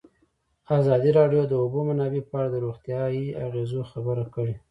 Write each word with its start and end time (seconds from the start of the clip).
ازادي 0.79 1.11
راډیو 1.19 1.41
د 1.45 1.49
د 1.51 1.53
اوبو 1.63 1.79
منابع 1.89 2.21
په 2.29 2.35
اړه 2.39 2.49
د 2.51 2.55
روغتیایي 2.65 3.25
اغېزو 3.45 3.81
خبره 3.91 4.25
کړې. 4.33 4.53